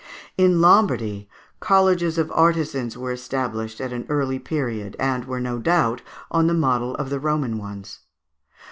[0.35, 1.29] In Lombardy
[1.59, 6.55] colleges of artisans were established at an early period, and were, no doubt, on the
[6.55, 7.99] model of the Roman ones.